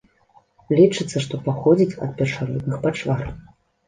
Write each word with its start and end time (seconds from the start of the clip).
Лічыцца, 0.77 1.21
што 1.25 1.39
паходзіць 1.47 1.97
ад 2.05 2.15
першародных 2.21 2.79
пачвар. 2.87 3.21